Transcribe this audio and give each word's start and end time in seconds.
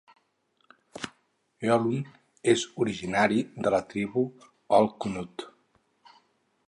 Hoelun 1.65 1.99
és 2.53 2.63
originari 2.85 3.45
de 3.67 3.75
la 3.77 3.83
tribu 3.93 4.25
Olkhunut. 4.79 5.47